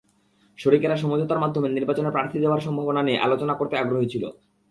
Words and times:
শরিকেরা 0.59 0.95
সমঝোতার 0.97 1.39
মাধ্যমে 1.39 1.67
নির্বাচনে 1.69 2.09
প্রার্থী 2.11 2.37
দেওয়ার 2.39 2.61
সম্ভাবনা 2.61 3.01
নিয়ে 3.03 3.19
আলোচনা 3.19 3.53
করতে 3.53 3.75
আগ্রহী 3.77 4.07
ছিল। 4.09 4.23